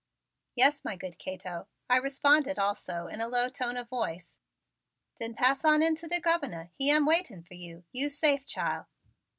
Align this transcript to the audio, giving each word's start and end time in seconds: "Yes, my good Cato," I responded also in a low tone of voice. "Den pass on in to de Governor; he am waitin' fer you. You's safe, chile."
"Yes, 0.55 0.83
my 0.83 0.95
good 0.95 1.19
Cato," 1.19 1.67
I 1.87 1.97
responded 1.97 2.57
also 2.57 3.05
in 3.05 3.21
a 3.21 3.27
low 3.27 3.49
tone 3.49 3.77
of 3.77 3.87
voice. 3.87 4.39
"Den 5.19 5.35
pass 5.35 5.63
on 5.63 5.83
in 5.83 5.93
to 5.97 6.07
de 6.07 6.19
Governor; 6.19 6.71
he 6.73 6.89
am 6.89 7.05
waitin' 7.05 7.43
fer 7.43 7.53
you. 7.53 7.83
You's 7.91 8.17
safe, 8.17 8.43
chile." 8.43 8.85